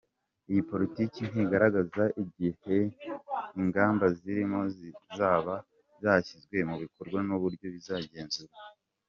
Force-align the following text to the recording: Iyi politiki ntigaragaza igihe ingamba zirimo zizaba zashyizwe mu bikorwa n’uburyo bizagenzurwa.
Iyi 0.49 0.61
politiki 0.71 1.19
ntigaragaza 1.31 2.03
igihe 2.23 2.77
ingamba 3.59 4.05
zirimo 4.19 4.59
zizaba 4.75 5.53
zashyizwe 6.01 6.57
mu 6.69 6.75
bikorwa 6.83 7.19
n’uburyo 7.27 7.65
bizagenzurwa. 7.75 8.57